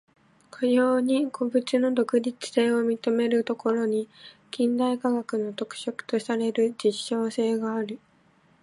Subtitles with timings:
[0.49, 4.09] かように個物の独立性を認めるところに、
[4.49, 7.99] 近代科学の特色とされる実証性がある。